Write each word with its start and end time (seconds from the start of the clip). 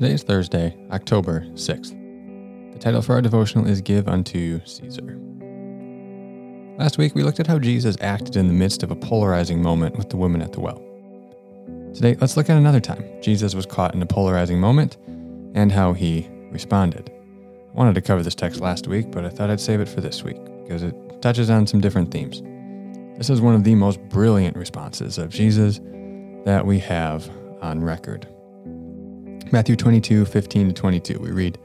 Today 0.00 0.14
is 0.14 0.22
Thursday, 0.22 0.74
October 0.90 1.42
6th. 1.52 2.72
The 2.72 2.78
title 2.78 3.02
for 3.02 3.12
our 3.12 3.20
devotional 3.20 3.66
is 3.66 3.82
Give 3.82 4.08
Unto 4.08 4.60
Caesar. 4.64 5.18
Last 6.78 6.96
week, 6.96 7.14
we 7.14 7.22
looked 7.22 7.38
at 7.38 7.46
how 7.46 7.58
Jesus 7.58 7.98
acted 8.00 8.36
in 8.36 8.46
the 8.46 8.54
midst 8.54 8.82
of 8.82 8.90
a 8.90 8.96
polarizing 8.96 9.60
moment 9.60 9.96
with 9.96 10.08
the 10.08 10.16
woman 10.16 10.40
at 10.40 10.52
the 10.52 10.60
well. 10.60 10.82
Today, 11.92 12.16
let's 12.18 12.38
look 12.38 12.48
at 12.48 12.56
another 12.56 12.80
time 12.80 13.04
Jesus 13.20 13.54
was 13.54 13.66
caught 13.66 13.94
in 13.94 14.00
a 14.00 14.06
polarizing 14.06 14.58
moment 14.58 14.96
and 15.54 15.70
how 15.70 15.92
he 15.92 16.30
responded. 16.50 17.10
I 17.10 17.76
wanted 17.76 17.94
to 17.96 18.00
cover 18.00 18.22
this 18.22 18.34
text 18.34 18.62
last 18.62 18.88
week, 18.88 19.10
but 19.10 19.26
I 19.26 19.28
thought 19.28 19.50
I'd 19.50 19.60
save 19.60 19.80
it 19.82 19.88
for 19.88 20.00
this 20.00 20.24
week 20.24 20.42
because 20.62 20.82
it 20.82 20.94
touches 21.20 21.50
on 21.50 21.66
some 21.66 21.82
different 21.82 22.10
themes. 22.10 22.42
This 23.20 23.28
is 23.28 23.42
one 23.42 23.54
of 23.54 23.64
the 23.64 23.74
most 23.74 24.00
brilliant 24.08 24.56
responses 24.56 25.18
of 25.18 25.28
Jesus 25.28 25.78
that 26.46 26.64
we 26.64 26.78
have 26.78 27.30
on 27.60 27.84
record. 27.84 28.26
Matthew 29.52 29.76
22, 29.76 30.24
15 30.24 30.68
to 30.68 30.72
22, 30.72 31.18
we 31.18 31.30
read, 31.30 31.58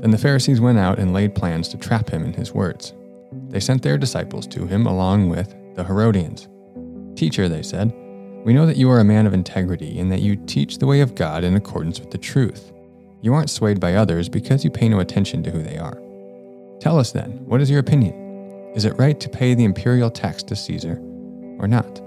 Then 0.00 0.10
the 0.10 0.18
Pharisees 0.18 0.60
went 0.60 0.78
out 0.78 0.98
and 0.98 1.14
laid 1.14 1.34
plans 1.34 1.68
to 1.68 1.78
trap 1.78 2.10
him 2.10 2.22
in 2.22 2.34
his 2.34 2.52
words. 2.52 2.92
They 3.48 3.60
sent 3.60 3.80
their 3.80 3.96
disciples 3.96 4.46
to 4.48 4.66
him 4.66 4.84
along 4.84 5.30
with 5.30 5.54
the 5.74 5.84
Herodians. 5.84 6.48
Teacher, 7.18 7.48
they 7.48 7.62
said, 7.62 7.94
we 8.44 8.52
know 8.52 8.66
that 8.66 8.76
you 8.76 8.90
are 8.90 9.00
a 9.00 9.04
man 9.04 9.26
of 9.26 9.32
integrity 9.32 9.98
and 10.00 10.12
that 10.12 10.20
you 10.20 10.36
teach 10.36 10.76
the 10.76 10.86
way 10.86 11.00
of 11.00 11.14
God 11.14 11.44
in 11.44 11.56
accordance 11.56 11.98
with 11.98 12.10
the 12.10 12.18
truth. 12.18 12.72
You 13.22 13.32
aren't 13.32 13.48
swayed 13.48 13.80
by 13.80 13.94
others 13.94 14.28
because 14.28 14.64
you 14.64 14.70
pay 14.70 14.90
no 14.90 15.00
attention 15.00 15.42
to 15.44 15.50
who 15.50 15.62
they 15.62 15.78
are. 15.78 15.98
Tell 16.78 16.98
us 16.98 17.12
then, 17.12 17.42
what 17.46 17.62
is 17.62 17.70
your 17.70 17.80
opinion? 17.80 18.29
Is 18.74 18.84
it 18.84 18.98
right 18.98 19.18
to 19.18 19.28
pay 19.28 19.54
the 19.54 19.64
imperial 19.64 20.10
tax 20.10 20.44
to 20.44 20.54
Caesar 20.54 20.98
or 21.58 21.66
not? 21.66 22.00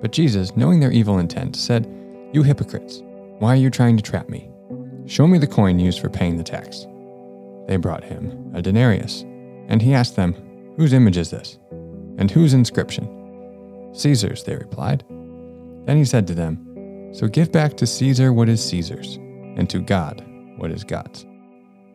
But 0.00 0.10
Jesus, 0.10 0.56
knowing 0.56 0.80
their 0.80 0.90
evil 0.90 1.18
intent, 1.18 1.54
said, 1.54 1.86
You 2.32 2.42
hypocrites, 2.42 3.02
why 3.38 3.52
are 3.52 3.56
you 3.56 3.70
trying 3.70 3.96
to 3.96 4.02
trap 4.02 4.28
me? 4.28 4.50
Show 5.06 5.26
me 5.28 5.38
the 5.38 5.46
coin 5.46 5.78
used 5.78 6.00
for 6.00 6.08
paying 6.08 6.36
the 6.36 6.42
tax. 6.42 6.86
They 7.68 7.76
brought 7.76 8.02
him 8.02 8.52
a 8.54 8.62
denarius, 8.62 9.22
and 9.68 9.80
he 9.80 9.94
asked 9.94 10.16
them, 10.16 10.34
Whose 10.76 10.92
image 10.92 11.16
is 11.16 11.30
this? 11.30 11.58
And 12.18 12.28
whose 12.28 12.54
inscription? 12.54 13.90
Caesar's, 13.92 14.42
they 14.42 14.56
replied. 14.56 15.04
Then 15.08 15.96
he 15.96 16.04
said 16.04 16.26
to 16.26 16.34
them, 16.34 17.14
So 17.14 17.28
give 17.28 17.52
back 17.52 17.76
to 17.76 17.86
Caesar 17.86 18.32
what 18.32 18.48
is 18.48 18.64
Caesar's, 18.64 19.14
and 19.56 19.70
to 19.70 19.78
God 19.78 20.24
what 20.56 20.72
is 20.72 20.82
God's. 20.82 21.24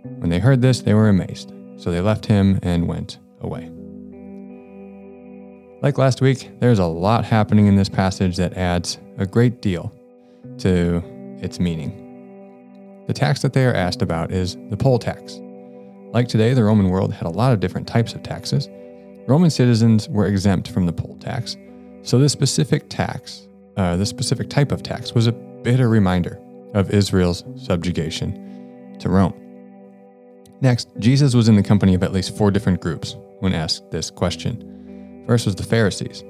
When 0.04 0.30
they 0.30 0.40
heard 0.40 0.62
this, 0.62 0.82
they 0.82 0.94
were 0.94 1.10
amazed. 1.10 1.52
So 1.76 1.92
they 1.92 2.02
left 2.02 2.26
him 2.26 2.60
and 2.64 2.88
went 2.88 3.20
away. 3.44 3.70
Like 5.82 5.98
last 5.98 6.22
week, 6.22 6.50
there's 6.60 6.80
a 6.80 6.86
lot 6.86 7.26
happening 7.26 7.68
in 7.68 7.76
this 7.76 7.90
passage 7.90 8.38
that 8.38 8.54
adds 8.54 9.00
a 9.18 9.26
great 9.26 9.62
deal 9.62 9.94
to 10.60 11.04
its 11.42 11.60
meaning. 11.60 13.04
The 13.08 13.14
tax 13.14 13.42
that 13.42 13.54
they 13.54 13.66
are 13.66 13.74
asked 13.74 14.02
about 14.02 14.32
is 14.32 14.56
the 14.70 14.78
poll 14.78 14.98
tax. 14.98 15.40
Like 16.14 16.28
today, 16.28 16.54
the 16.54 16.64
Roman 16.64 16.90
world 16.90 17.14
had 17.14 17.26
a 17.26 17.30
lot 17.30 17.52
of 17.52 17.60
different 17.60 17.88
types 17.88 18.14
of 18.14 18.24
taxes. 18.24 18.70
Roman 19.28 19.50
citizens 19.50 20.08
were 20.08 20.28
exempt 20.28 20.70
from 20.70 20.86
the 20.86 20.94
poll 20.94 21.18
tax, 21.20 21.58
so 22.02 22.18
this 22.18 22.32
specific 22.32 22.90
tax 22.90 23.48
uh, 23.78 23.96
this 23.96 24.10
specific 24.10 24.50
type 24.50 24.72
of 24.72 24.84
tax 24.84 25.14
was 25.14 25.28
a 25.28 25.32
bitter 25.32 25.90
reminder 25.90 26.40
of 26.74 26.92
Israel's 26.92 27.44
subjugation 27.56 28.98
to 29.00 29.10
Rome. 29.10 29.43
Next, 30.64 30.88
Jesus 30.98 31.36
was 31.36 31.50
in 31.50 31.56
the 31.56 31.62
company 31.62 31.94
of 31.94 32.02
at 32.04 32.14
least 32.14 32.36
four 32.38 32.50
different 32.50 32.82
groups 32.82 33.18
when 33.40 33.54
asked 33.54 33.92
this 33.92 34.10
question. 34.10 35.24
First 35.28 35.46
was 35.46 35.56
the 35.56 35.64
Pharisees. 35.64 36.24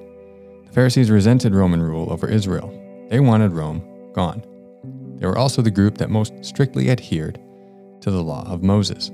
The 0.66 0.72
Pharisees 0.73 1.12
resented 1.12 1.53
Roman 1.53 1.81
rule 1.81 2.12
over 2.12 2.28
Israel. 2.28 2.73
They 3.09 3.20
wanted 3.20 3.53
Rome 3.53 3.81
gone. 4.14 4.44
They 5.18 5.28
were 5.28 5.38
also 5.38 5.62
the 5.62 5.72
group 5.72 6.00
that 6.00 6.09
most 6.09 6.34
strictly 6.44 6.90
adhered 6.90 7.40
to 8.02 8.12
the 8.12 8.24
law 8.24 8.44
of 8.52 8.63
Moses. 8.63 9.12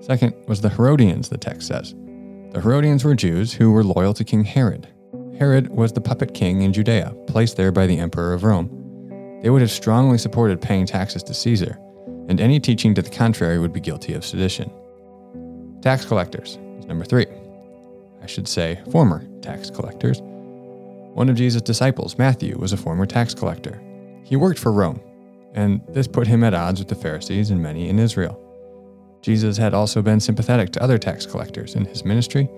Second 0.00 0.34
was 0.46 0.60
the 0.60 0.70
Herodians, 0.70 1.28
the 1.28 1.36
text 1.36 1.66
says. 1.66 1.94
The 2.52 2.60
Herodians 2.62 3.04
were 3.04 3.14
Jews 3.14 3.52
who 3.52 3.72
were 3.72 3.84
loyal 3.84 4.14
to 4.14 4.24
King 4.24 4.44
Herod, 4.44 4.88
Herod 5.38 5.68
was 5.68 5.92
the 5.92 6.00
puppet 6.00 6.32
king 6.32 6.62
in 6.62 6.72
Judea, 6.72 7.14
placed 7.26 7.58
there 7.58 7.72
by 7.72 7.86
the 7.86 7.98
emperor 7.98 8.32
of 8.32 8.44
Rome. 8.44 8.70
They 9.42 9.50
would 9.50 9.60
have 9.60 9.70
strongly 9.70 10.16
supported 10.16 10.62
paying 10.62 10.86
taxes 10.86 11.22
to 11.24 11.34
Caesar, 11.34 11.78
and 12.28 12.40
any 12.40 12.60
teaching 12.60 12.94
to 12.94 13.02
the 13.02 13.10
contrary 13.10 13.58
would 13.58 13.72
be 13.72 13.80
guilty 13.80 14.14
of 14.14 14.24
sedition. 14.24 14.70
Tax 15.82 16.04
collectors 16.04 16.58
is 16.78 16.86
number 16.86 17.04
three. 17.04 17.26
I 18.22 18.26
should 18.26 18.48
say, 18.48 18.80
former 18.90 19.26
tax 19.40 19.70
collectors. 19.70 20.20
One 20.20 21.28
of 21.28 21.36
Jesus' 21.36 21.62
disciples, 21.62 22.18
Matthew, 22.18 22.58
was 22.58 22.72
a 22.72 22.76
former 22.76 23.06
tax 23.06 23.34
collector. 23.34 23.80
He 24.24 24.36
worked 24.36 24.58
for 24.58 24.72
Rome, 24.72 25.00
and 25.54 25.80
this 25.88 26.08
put 26.08 26.26
him 26.26 26.42
at 26.42 26.54
odds 26.54 26.80
with 26.80 26.88
the 26.88 26.94
Pharisees 26.94 27.50
and 27.50 27.62
many 27.62 27.88
in 27.88 27.98
Israel. 27.98 28.42
Jesus 29.22 29.56
had 29.56 29.74
also 29.74 30.02
been 30.02 30.20
sympathetic 30.20 30.70
to 30.72 30.82
other 30.82 30.98
tax 30.98 31.26
collectors 31.26 31.74
in 31.74 31.84
his 31.84 32.04
ministry 32.04 32.48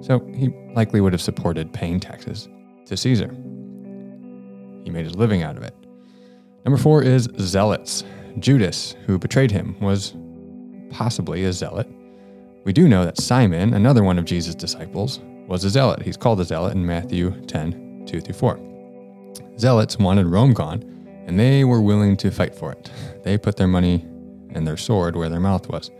so 0.00 0.20
he 0.34 0.48
likely 0.74 1.00
would 1.00 1.12
have 1.12 1.22
supported 1.22 1.72
paying 1.72 2.00
taxes 2.00 2.48
to 2.86 2.96
Caesar. 2.96 3.28
He 4.84 4.90
made 4.90 5.04
his 5.04 5.16
living 5.16 5.42
out 5.42 5.56
of 5.56 5.62
it. 5.62 5.74
Number 6.64 6.78
four 6.78 7.02
is 7.02 7.28
zealots. 7.40 8.04
Judas, 8.38 8.94
who 9.06 9.18
betrayed 9.18 9.50
him, 9.50 9.76
was 9.80 10.14
possibly 10.90 11.44
a 11.44 11.52
zealot. 11.52 11.88
We 12.64 12.72
do 12.72 12.88
know 12.88 13.04
that 13.04 13.18
Simon, 13.18 13.74
another 13.74 14.02
one 14.02 14.18
of 14.18 14.24
Jesus' 14.24 14.54
disciples, 14.54 15.20
was 15.46 15.64
a 15.64 15.70
zealot. 15.70 16.02
He's 16.02 16.16
called 16.16 16.40
a 16.40 16.44
zealot 16.44 16.74
in 16.74 16.84
Matthew 16.84 17.30
10 17.46 18.04
2 18.06 18.20
through 18.20 18.34
4. 18.34 18.60
Zealots 19.58 19.98
wanted 19.98 20.26
Rome 20.26 20.52
gone, 20.52 20.82
and 21.26 21.38
they 21.38 21.64
were 21.64 21.80
willing 21.80 22.16
to 22.18 22.30
fight 22.30 22.54
for 22.54 22.72
it. 22.72 22.90
They 23.26 23.36
put 23.36 23.56
their 23.56 23.66
money 23.66 24.04
and 24.50 24.64
their 24.64 24.76
sword 24.76 25.16
where 25.16 25.28
their 25.28 25.40
mouth 25.40 25.68
was. 25.68 25.90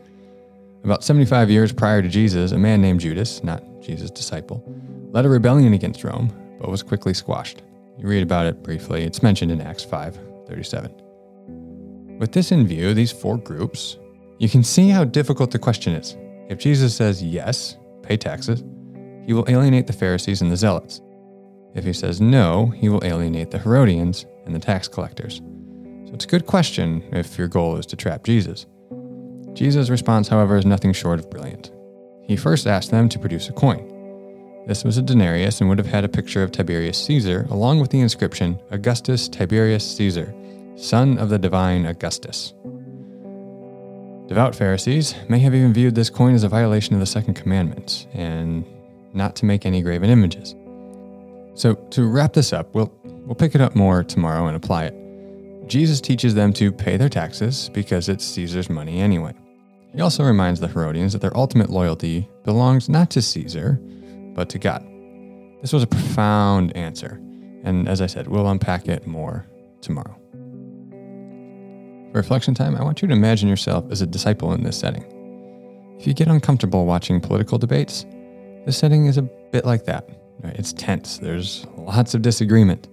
About 0.85 1.03
75 1.03 1.51
years 1.51 1.73
prior 1.73 2.01
to 2.01 2.09
Jesus, 2.09 2.53
a 2.53 2.59
man 2.59 2.81
named 2.81 3.01
Judas, 3.01 3.43
not 3.43 3.65
Jesus' 3.81 4.13
disciple, 4.13 4.63
led 5.11 5.27
a 5.27 5.29
rebellion 5.29 5.73
against 5.75 6.05
Rome, 6.05 6.33
but 6.61 6.71
was 6.71 6.85
quickly 6.85 7.13
squashed. 7.13 7.63
You 7.99 8.07
read 8.07 8.23
about 8.23 8.47
it 8.47 8.63
briefly. 8.63 9.03
It's 9.03 9.25
mentioned 9.25 9.51
in 9.51 9.61
Acts 9.61 9.85
5:37. 9.85 11.06
With 12.19 12.33
this 12.33 12.51
in 12.51 12.67
view, 12.67 12.95
these 12.95 13.13
four 13.13 13.37
groups, 13.37 13.99
you 14.39 14.49
can 14.49 14.63
see 14.63 14.89
how 14.89 15.05
difficult 15.05 15.51
the 15.51 15.59
question 15.59 15.95
is. 15.95 16.17
If 16.49 16.59
Jesus 16.59 16.97
says 16.97 17.23
yes, 17.23 17.77
pay 18.03 18.17
taxes, 18.17 18.65
he 19.27 19.33
will 19.33 19.45
alienate 19.49 19.87
the 19.87 19.93
Pharisees 19.93 20.41
and 20.41 20.51
the 20.51 20.57
Zealots. 20.57 21.03
If 21.75 21.85
he 21.85 21.93
says 21.93 22.21
no, 22.21 22.67
he 22.67 22.89
will 22.89 23.05
alienate 23.05 23.51
the 23.51 23.59
Herodians 23.59 24.25
and 24.47 24.55
the 24.55 24.59
tax 24.59 24.89
collectors. 24.89 25.43
So 26.07 26.15
it's 26.15 26.25
a 26.25 26.29
good 26.29 26.47
question 26.47 27.03
if 27.13 27.37
your 27.37 27.49
goal 27.49 27.77
is 27.77 27.85
to 27.87 27.97
trap 27.97 28.25
Jesus. 28.25 28.65
Jesus' 29.53 29.91
response, 29.91 30.29
however, 30.29 30.57
is 30.57 30.65
nothing 30.65 30.93
short 30.93 31.19
of 31.19 31.29
brilliant. 31.29 31.71
He 32.23 32.37
first 32.37 32.67
asked 32.67 32.91
them 32.91 33.09
to 33.11 33.19
produce 33.19 33.49
a 33.49 33.53
coin. 33.53 33.93
This 34.67 34.85
was 34.85 34.97
a 34.99 35.03
denarius 35.03 35.61
and 35.61 35.69
would 35.69 35.79
have 35.79 35.87
had 35.87 36.05
a 36.05 36.09
picture 36.09 36.43
of 36.43 36.51
Tiberius 36.51 37.03
Caesar, 37.05 37.47
along 37.51 37.81
with 37.81 37.91
the 37.91 38.01
inscription 38.01 38.59
Augustus 38.71 39.29
Tiberius 39.29 39.97
Caesar, 39.97 40.35
son 40.77 41.19
of 41.19 41.31
the 41.31 41.39
divine 41.39 41.87
Augustus. 41.87 42.53
Devout 44.29 44.55
Pharisees 44.55 45.15
may 45.29 45.39
have 45.39 45.55
even 45.55 45.73
viewed 45.73 45.95
this 45.95 46.11
coin 46.11 46.35
as 46.35 46.43
a 46.43 46.49
violation 46.49 46.95
of 46.95 47.01
the 47.01 47.07
second 47.07 47.35
commandment, 47.35 48.07
and 48.13 48.65
not 49.15 49.37
to 49.37 49.47
make 49.47 49.65
any 49.65 49.83
graven 49.83 50.11
images. 50.11 50.55
So, 51.55 51.75
to 51.91 52.07
wrap 52.07 52.33
this 52.33 52.53
up, 52.53 52.75
we'll, 52.75 52.93
we'll 53.05 53.35
pick 53.35 53.55
it 53.55 53.61
up 53.61 53.75
more 53.75 54.03
tomorrow 54.03 54.47
and 54.47 54.57
apply 54.57 54.87
it. 54.87 55.69
Jesus 55.69 56.01
teaches 56.01 56.35
them 56.35 56.53
to 56.55 56.71
pay 56.71 56.97
their 56.97 57.09
taxes 57.09 57.71
because 57.73 58.09
it's 58.09 58.25
Caesar's 58.25 58.69
money 58.69 59.01
anyway. 59.01 59.33
He 59.95 60.03
also 60.03 60.25
reminds 60.25 60.61
the 60.61 60.69
Herodians 60.69 61.13
that 61.15 61.23
their 61.23 61.37
ultimate 61.37 61.71
loyalty 61.71 62.29
belongs 62.45 62.89
not 62.89 63.11
to 63.13 63.23
Caesar, 63.23 63.81
but 64.35 64.51
to 64.51 64.59
God. 64.59 64.87
This 65.63 65.73
was 65.73 65.83
a 65.83 65.87
profound 65.87 66.77
answer, 66.77 67.21
and 67.65 67.89
as 67.89 68.03
I 68.03 68.07
said, 68.07 68.29
we'll 68.29 68.49
unpack 68.49 68.89
it 68.89 69.07
more 69.07 69.47
tomorrow. 69.81 70.21
Reflection 72.17 72.55
time, 72.55 72.75
I 72.77 72.83
want 72.83 73.03
you 73.03 73.09
to 73.09 73.15
imagine 73.15 73.47
yourself 73.47 73.85
as 73.91 74.01
a 74.01 74.07
disciple 74.07 74.55
in 74.55 74.63
this 74.63 74.79
setting. 74.79 75.05
If 75.99 76.07
you 76.07 76.15
get 76.15 76.29
uncomfortable 76.29 76.87
watching 76.87 77.21
political 77.21 77.59
debates, 77.59 78.07
this 78.65 78.79
setting 78.79 79.05
is 79.05 79.19
a 79.19 79.23
bit 79.23 79.67
like 79.67 79.85
that. 79.85 80.09
It's 80.43 80.73
tense, 80.73 81.19
there's 81.19 81.67
lots 81.77 82.15
of 82.15 82.23
disagreement 82.23 82.89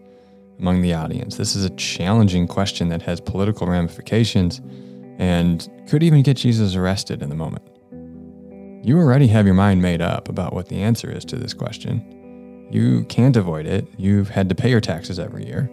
among 0.59 0.81
the 0.81 0.93
audience. 0.93 1.37
This 1.37 1.55
is 1.55 1.63
a 1.63 1.69
challenging 1.71 2.47
question 2.47 2.89
that 2.89 3.01
has 3.03 3.21
political 3.21 3.65
ramifications 3.65 4.59
and 5.19 5.69
could 5.87 6.03
even 6.03 6.21
get 6.21 6.35
Jesus 6.35 6.75
arrested 6.75 7.21
in 7.21 7.29
the 7.29 7.35
moment. 7.35 7.65
You 8.85 8.99
already 8.99 9.27
have 9.27 9.45
your 9.45 9.55
mind 9.55 9.81
made 9.81 10.01
up 10.01 10.27
about 10.27 10.51
what 10.51 10.67
the 10.67 10.81
answer 10.81 11.09
is 11.09 11.23
to 11.25 11.37
this 11.37 11.53
question. 11.53 12.67
You 12.71 13.05
can't 13.05 13.37
avoid 13.37 13.67
it. 13.67 13.87
You've 13.97 14.27
had 14.27 14.49
to 14.49 14.55
pay 14.55 14.69
your 14.69 14.81
taxes 14.81 15.17
every 15.17 15.45
year. 15.45 15.71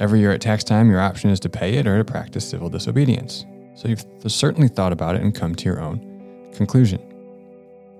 Every 0.00 0.18
year 0.18 0.32
at 0.32 0.40
tax 0.40 0.64
time, 0.64 0.90
your 0.90 1.00
option 1.00 1.30
is 1.30 1.38
to 1.40 1.48
pay 1.48 1.74
it 1.74 1.86
or 1.86 1.98
to 1.98 2.04
practice 2.04 2.48
civil 2.48 2.68
disobedience. 2.68 3.44
So 3.76 3.86
you've 3.88 4.04
certainly 4.26 4.68
thought 4.68 4.92
about 4.92 5.14
it 5.14 5.22
and 5.22 5.34
come 5.34 5.54
to 5.54 5.64
your 5.64 5.80
own 5.80 6.50
conclusion. 6.54 7.00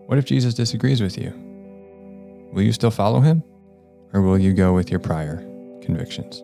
What 0.07 0.19
if 0.19 0.25
Jesus 0.25 0.55
disagrees 0.55 1.01
with 1.01 1.17
you? 1.17 1.33
Will 2.53 2.63
you 2.63 2.73
still 2.73 2.91
follow 2.91 3.21
him? 3.21 3.45
or 4.13 4.23
will 4.23 4.39
you 4.39 4.53
go 4.53 4.73
with 4.73 4.91
your 4.91 5.01
prior 5.01 5.37
convictions? 5.83 6.43